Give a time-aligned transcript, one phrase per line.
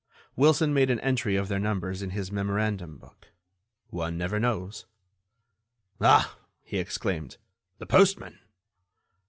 [0.35, 3.27] Wilson made an entry of their numbers in his memorandum book.
[3.91, 4.87] One never knows!
[6.01, 7.37] "Ah!" he exclaimed,
[7.77, 8.39] "the postman."